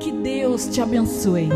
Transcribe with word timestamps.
Que 0.00 0.12
Deus 0.12 0.66
te 0.68 0.80
abençoe 0.80 1.48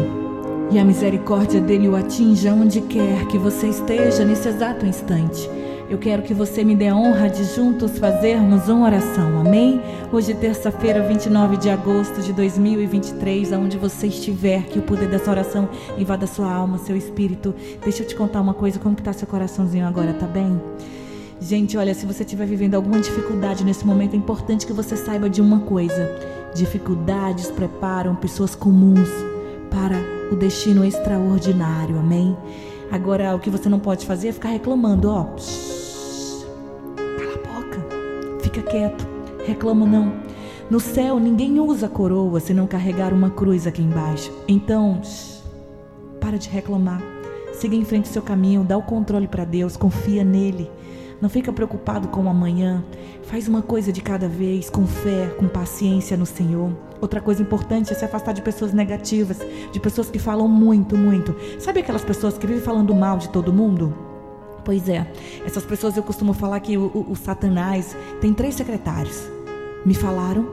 e 0.72 0.78
a 0.78 0.84
misericórdia 0.84 1.60
dele 1.60 1.88
o 1.88 1.94
atinja 1.94 2.52
onde 2.52 2.80
quer 2.80 3.26
que 3.28 3.38
você 3.38 3.68
esteja 3.68 4.24
nesse 4.24 4.48
exato 4.48 4.84
instante. 4.84 5.48
Eu 5.88 5.98
quero 5.98 6.22
que 6.22 6.34
você 6.34 6.64
me 6.64 6.74
dê 6.74 6.88
a 6.88 6.96
honra 6.96 7.28
de 7.28 7.44
juntos 7.44 7.98
fazermos 7.98 8.68
uma 8.68 8.86
oração, 8.86 9.38
amém? 9.38 9.80
Hoje, 10.10 10.34
terça-feira, 10.34 11.06
29 11.06 11.56
de 11.58 11.70
agosto 11.70 12.20
de 12.20 12.32
2023, 12.32 13.52
aonde 13.52 13.76
você 13.76 14.08
estiver, 14.08 14.64
que 14.64 14.78
o 14.78 14.82
poder 14.82 15.08
dessa 15.08 15.30
oração 15.30 15.68
invada 15.96 16.26
sua 16.26 16.50
alma, 16.50 16.78
seu 16.78 16.96
espírito. 16.96 17.54
Deixa 17.82 18.02
eu 18.02 18.06
te 18.06 18.16
contar 18.16 18.40
uma 18.40 18.54
coisa, 18.54 18.78
como 18.78 18.96
que 18.96 19.02
tá 19.02 19.12
seu 19.12 19.28
coraçãozinho 19.28 19.86
agora, 19.86 20.14
tá 20.14 20.26
bem? 20.26 20.58
Gente, 21.40 21.76
olha, 21.76 21.92
se 21.92 22.06
você 22.06 22.22
estiver 22.22 22.46
vivendo 22.46 22.76
alguma 22.76 23.00
dificuldade 23.00 23.64
nesse 23.64 23.84
momento, 23.84 24.14
é 24.14 24.16
importante 24.16 24.64
que 24.64 24.72
você 24.72 24.96
saiba 24.96 25.28
de 25.28 25.40
uma 25.40 25.60
coisa: 25.60 26.08
dificuldades 26.54 27.50
preparam 27.50 28.14
pessoas 28.14 28.54
comuns 28.54 29.08
para 29.70 29.96
o 30.30 30.36
destino 30.36 30.84
extraordinário, 30.84 31.98
amém? 31.98 32.36
Agora, 32.90 33.34
o 33.34 33.38
que 33.38 33.50
você 33.50 33.68
não 33.68 33.78
pode 33.78 34.04
fazer 34.06 34.28
é 34.28 34.32
ficar 34.32 34.50
reclamando, 34.50 35.08
ó. 35.08 35.24
cala 36.96 37.34
a 37.34 37.60
boca, 37.60 37.86
fica 38.42 38.62
quieto, 38.62 39.06
reclama 39.46 39.86
não. 39.86 40.12
No 40.70 40.78
céu, 40.78 41.18
ninguém 41.18 41.58
usa 41.60 41.88
coroa 41.88 42.40
se 42.40 42.54
não 42.54 42.66
carregar 42.66 43.12
uma 43.12 43.30
cruz 43.30 43.66
aqui 43.66 43.82
embaixo. 43.82 44.32
Então, 44.46 45.00
para 46.20 46.38
de 46.38 46.48
reclamar. 46.48 47.02
Siga 47.52 47.76
em 47.76 47.84
frente 47.84 48.06
o 48.06 48.12
seu 48.12 48.22
caminho, 48.22 48.64
dá 48.64 48.76
o 48.76 48.82
controle 48.82 49.28
para 49.28 49.44
Deus, 49.44 49.76
confia 49.76 50.24
nele. 50.24 50.70
Não 51.22 51.28
fica 51.28 51.52
preocupado 51.52 52.08
com 52.08 52.24
o 52.24 52.28
amanhã. 52.28 52.82
Faz 53.22 53.46
uma 53.46 53.62
coisa 53.62 53.92
de 53.92 54.00
cada 54.00 54.26
vez, 54.26 54.68
com 54.68 54.84
fé, 54.84 55.28
com 55.38 55.46
paciência 55.46 56.16
no 56.16 56.26
Senhor. 56.26 56.76
Outra 57.00 57.20
coisa 57.20 57.40
importante 57.40 57.92
é 57.92 57.94
se 57.94 58.04
afastar 58.04 58.32
de 58.32 58.42
pessoas 58.42 58.72
negativas, 58.72 59.38
de 59.70 59.78
pessoas 59.78 60.10
que 60.10 60.18
falam 60.18 60.48
muito, 60.48 60.96
muito. 60.96 61.32
Sabe 61.60 61.78
aquelas 61.78 62.02
pessoas 62.02 62.36
que 62.36 62.44
vivem 62.44 62.60
falando 62.60 62.92
mal 62.92 63.18
de 63.18 63.28
todo 63.28 63.52
mundo? 63.52 63.94
Pois 64.64 64.88
é, 64.88 65.12
essas 65.46 65.64
pessoas 65.64 65.96
eu 65.96 66.02
costumo 66.02 66.32
falar 66.32 66.58
que 66.58 66.76
o, 66.76 66.86
o, 66.92 67.12
o 67.12 67.16
Satanás 67.16 67.96
tem 68.20 68.34
três 68.34 68.56
secretários. 68.56 69.22
Me 69.86 69.94
falaram, 69.94 70.48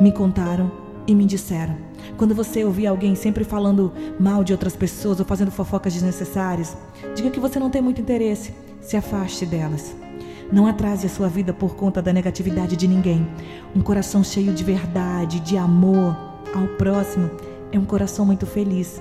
me 0.00 0.10
contaram 0.10 0.72
e 1.06 1.14
me 1.14 1.26
disseram. 1.26 1.76
Quando 2.16 2.34
você 2.34 2.64
ouvir 2.64 2.86
alguém 2.86 3.14
sempre 3.14 3.44
falando 3.44 3.92
mal 4.18 4.42
de 4.42 4.52
outras 4.52 4.74
pessoas 4.74 5.20
ou 5.20 5.26
fazendo 5.26 5.50
fofocas 5.50 5.92
desnecessárias, 5.92 6.74
diga 7.14 7.28
que 7.28 7.40
você 7.40 7.58
não 7.58 7.68
tem 7.68 7.82
muito 7.82 8.00
interesse. 8.00 8.54
Se 8.80 8.96
afaste 8.96 9.44
delas. 9.44 10.03
Não 10.52 10.66
atrase 10.66 11.06
a 11.06 11.10
sua 11.10 11.28
vida 11.28 11.52
por 11.52 11.74
conta 11.74 12.00
da 12.00 12.12
negatividade 12.12 12.76
de 12.76 12.86
ninguém. 12.86 13.26
Um 13.74 13.80
coração 13.80 14.22
cheio 14.22 14.52
de 14.52 14.62
verdade, 14.62 15.40
de 15.40 15.56
amor 15.56 16.16
ao 16.54 16.66
próximo, 16.76 17.30
é 17.72 17.78
um 17.78 17.84
coração 17.84 18.24
muito 18.24 18.46
feliz. 18.46 19.00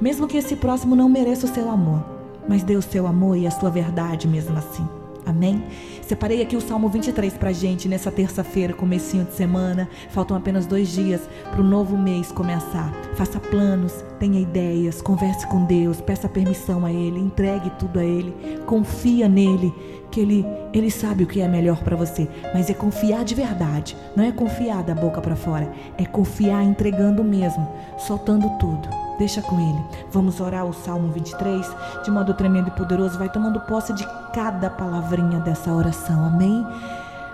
Mesmo 0.00 0.26
que 0.26 0.36
esse 0.36 0.56
próximo 0.56 0.94
não 0.94 1.08
mereça 1.08 1.46
o 1.46 1.54
seu 1.54 1.70
amor, 1.70 2.04
mas 2.48 2.62
dê 2.62 2.76
o 2.76 2.82
seu 2.82 3.06
amor 3.06 3.36
e 3.36 3.46
a 3.46 3.50
sua 3.50 3.70
verdade 3.70 4.26
mesmo 4.28 4.56
assim. 4.56 4.86
Amém? 5.24 5.62
Separei 6.02 6.42
aqui 6.42 6.56
o 6.56 6.60
Salmo 6.60 6.88
23 6.88 7.34
para 7.34 7.52
gente 7.52 7.88
nessa 7.88 8.10
terça-feira, 8.10 8.72
comecinho 8.72 9.24
de 9.24 9.34
semana. 9.34 9.88
Faltam 10.10 10.36
apenas 10.36 10.66
dois 10.66 10.88
dias 10.88 11.20
para 11.50 11.60
o 11.60 11.64
novo 11.64 11.96
mês 11.96 12.32
começar. 12.32 12.92
Faça 13.14 13.38
planos, 13.38 14.04
tenha 14.18 14.40
ideias, 14.40 15.00
converse 15.00 15.46
com 15.46 15.64
Deus, 15.64 16.00
peça 16.00 16.28
permissão 16.28 16.84
a 16.84 16.92
Ele, 16.92 17.20
entregue 17.20 17.70
tudo 17.78 18.00
a 18.00 18.04
Ele, 18.04 18.34
confia 18.66 19.28
nele, 19.28 19.72
que 20.10 20.20
Ele, 20.20 20.44
Ele 20.72 20.90
sabe 20.90 21.24
o 21.24 21.26
que 21.26 21.40
é 21.40 21.48
melhor 21.48 21.78
para 21.78 21.96
você. 21.96 22.28
Mas 22.54 22.70
é 22.70 22.74
confiar 22.74 23.24
de 23.24 23.34
verdade, 23.34 23.96
não 24.16 24.24
é 24.24 24.32
confiar 24.32 24.82
da 24.82 24.94
boca 24.94 25.20
para 25.20 25.36
fora, 25.36 25.70
é 25.98 26.04
confiar 26.04 26.62
entregando 26.64 27.22
mesmo, 27.22 27.68
soltando 27.98 28.48
tudo. 28.58 28.88
Deixa 29.18 29.42
com 29.42 29.60
Ele. 29.60 29.84
Vamos 30.10 30.40
orar 30.40 30.64
o 30.64 30.72
Salmo 30.72 31.12
23 31.12 31.66
de 32.04 32.10
modo 32.10 32.34
tremendo 32.34 32.68
e 32.68 32.72
poderoso. 32.72 33.18
Vai 33.18 33.28
tomando 33.28 33.60
posse 33.60 33.92
de 33.92 34.06
cada 34.32 34.70
palavrinha 34.70 35.38
dessa 35.40 35.72
oração. 35.72 36.24
Amém? 36.24 36.66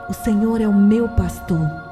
O 0.09 0.13
Senhor 0.13 0.61
é 0.61 0.67
o 0.67 0.75
meu 0.75 1.09
pastor 1.11 1.89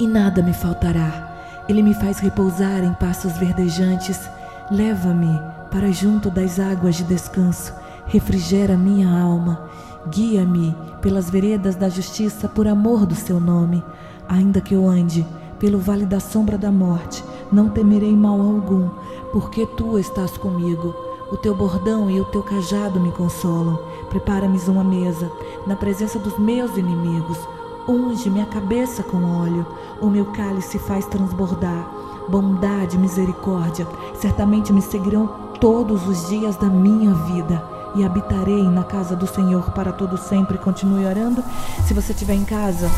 e 0.00 0.06
nada 0.06 0.42
me 0.42 0.52
faltará. 0.52 1.28
Ele 1.68 1.82
me 1.82 1.94
faz 1.94 2.18
repousar 2.18 2.82
em 2.82 2.92
passos 2.94 3.36
verdejantes. 3.36 4.28
Leva-me 4.70 5.40
para 5.70 5.92
junto 5.92 6.30
das 6.30 6.58
águas 6.58 6.96
de 6.96 7.04
descanso. 7.04 7.74
Refrigera 8.06 8.76
minha 8.76 9.08
alma. 9.08 9.68
Guia-me 10.08 10.74
pelas 11.02 11.28
veredas 11.28 11.76
da 11.76 11.88
justiça 11.88 12.48
por 12.48 12.66
amor 12.66 13.04
do 13.04 13.14
seu 13.14 13.38
nome. 13.38 13.84
Ainda 14.26 14.58
que 14.60 14.74
eu 14.74 14.88
ande 14.88 15.26
pelo 15.58 15.78
vale 15.78 16.06
da 16.06 16.18
sombra 16.18 16.56
da 16.56 16.72
morte, 16.72 17.22
não 17.52 17.68
temerei 17.68 18.16
mal 18.16 18.40
algum, 18.40 18.88
porque 19.30 19.66
tu 19.66 19.98
estás 19.98 20.38
comigo. 20.38 20.94
O 21.30 21.36
teu 21.36 21.54
bordão 21.54 22.10
e 22.10 22.18
o 22.18 22.24
teu 22.24 22.42
cajado 22.42 22.98
me 22.98 23.12
consolam. 23.12 23.78
Prepara-me 24.08 24.58
uma 24.60 24.82
mesa 24.82 25.30
na 25.66 25.76
presença 25.76 26.18
dos 26.18 26.38
meus 26.38 26.76
inimigos. 26.78 27.38
Unge 27.86 28.30
minha 28.30 28.46
cabeça 28.46 29.02
com 29.02 29.22
óleo. 29.38 29.66
O 30.00 30.06
meu 30.06 30.24
cálice 30.32 30.78
faz 30.78 31.04
transbordar. 31.06 31.88
Bondade 32.26 32.96
e 32.96 32.98
misericórdia 32.98 33.86
certamente 34.14 34.72
me 34.72 34.80
seguirão 34.80 35.26
todos 35.60 36.08
os 36.08 36.28
dias 36.28 36.56
da 36.56 36.66
minha 36.66 37.12
vida 37.12 37.79
e 37.94 38.04
habitarei 38.04 38.62
na 38.64 38.84
casa 38.84 39.16
do 39.16 39.26
Senhor 39.26 39.70
para 39.72 39.92
todo 39.92 40.16
sempre. 40.16 40.58
Continue 40.58 41.06
orando. 41.06 41.42
Se 41.86 41.94
você 41.94 42.12
estiver 42.12 42.34
em 42.34 42.44
casa, 42.44 42.90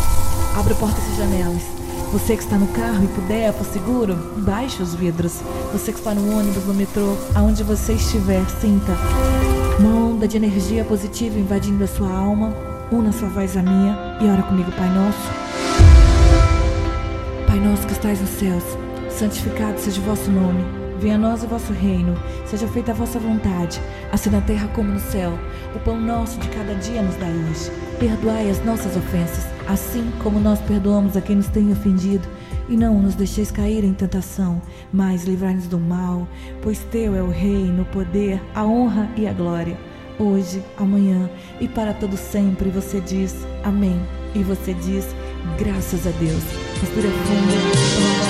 abra 0.56 0.74
portas 0.74 1.04
e 1.12 1.16
janelas 1.16 1.82
você 2.12 2.36
que 2.36 2.42
está 2.42 2.58
no 2.58 2.66
carro 2.68 3.02
e 3.02 3.08
puder, 3.08 3.54
for 3.54 3.64
seguro, 3.64 4.14
baixe 4.36 4.82
os 4.82 4.94
vidros. 4.94 5.40
Você 5.72 5.92
que 5.92 5.98
está 5.98 6.14
no 6.14 6.38
ônibus, 6.38 6.66
no 6.66 6.74
metrô, 6.74 7.16
aonde 7.34 7.62
você 7.62 7.94
estiver, 7.94 8.44
sinta 8.60 8.92
uma 9.78 10.10
onda 10.10 10.28
de 10.28 10.36
energia 10.36 10.84
positiva 10.84 11.38
invadindo 11.38 11.82
a 11.82 11.86
sua 11.86 12.12
alma. 12.12 12.52
Una 12.92 13.10
sua 13.12 13.28
voz 13.30 13.56
à 13.56 13.62
minha 13.62 14.18
e 14.20 14.28
ora 14.28 14.42
comigo, 14.42 14.70
Pai 14.72 14.90
Nosso. 14.90 15.30
Pai 17.46 17.58
Nosso 17.58 17.86
que 17.86 17.94
estais 17.94 18.20
nos 18.20 18.28
céus, 18.28 18.64
santificado 19.08 19.80
seja 19.80 19.98
o 19.98 20.04
vosso 20.04 20.30
nome. 20.30 20.81
Venha 21.02 21.16
a 21.16 21.18
nós 21.18 21.42
o 21.42 21.48
vosso 21.48 21.72
reino, 21.72 22.16
seja 22.46 22.68
feita 22.68 22.92
a 22.92 22.94
vossa 22.94 23.18
vontade, 23.18 23.80
assim 24.12 24.30
na 24.30 24.40
terra 24.40 24.68
como 24.68 24.92
no 24.92 25.00
céu. 25.00 25.36
O 25.74 25.80
pão 25.80 26.00
nosso 26.00 26.38
de 26.38 26.48
cada 26.48 26.74
dia 26.76 27.02
nos 27.02 27.16
dai 27.16 27.32
hoje. 27.32 27.70
Perdoai 27.98 28.48
as 28.48 28.64
nossas 28.64 28.96
ofensas 28.96 29.52
assim 29.66 30.10
como 30.22 30.40
nós 30.40 30.60
perdoamos 30.60 31.16
a 31.16 31.20
quem 31.20 31.36
nos 31.36 31.48
tem 31.48 31.72
ofendido. 31.72 32.26
E 32.68 32.76
não 32.76 33.02
nos 33.02 33.14
deixeis 33.14 33.50
cair 33.50 33.84
em 33.84 33.92
tentação, 33.92 34.62
mas 34.92 35.24
livrai-nos 35.24 35.66
do 35.66 35.78
mal, 35.78 36.26
pois 36.62 36.78
Teu 36.90 37.14
é 37.14 37.22
o 37.22 37.28
reino, 37.28 37.82
o 37.82 37.86
poder, 37.86 38.40
a 38.54 38.64
honra 38.64 39.10
e 39.16 39.26
a 39.26 39.32
glória, 39.32 39.76
hoje, 40.18 40.62
amanhã 40.76 41.28
e 41.60 41.66
para 41.66 41.92
todo 41.92 42.16
sempre. 42.16 42.70
Você 42.70 43.00
diz 43.00 43.36
Amém. 43.64 44.00
E 44.34 44.42
você 44.42 44.72
diz 44.74 45.04
Graças 45.58 46.06
a 46.06 46.10
Deus. 46.10 46.42
Respira 46.80 47.08
fundo. 47.08 48.21